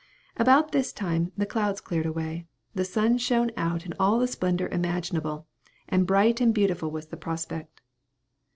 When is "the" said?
1.37-1.45, 2.73-2.83, 4.17-4.25, 7.09-7.17